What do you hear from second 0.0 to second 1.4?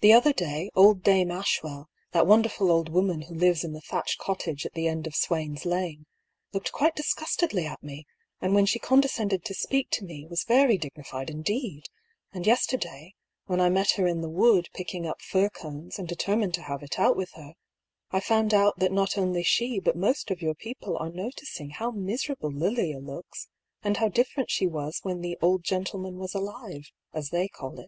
The other day, old Dame